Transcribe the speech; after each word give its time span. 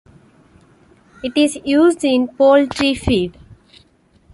It 1.23 1.33
is 1.37 1.59
used 1.63 2.03
in 2.03 2.27
poultry 2.29 2.95
feed. 2.95 3.37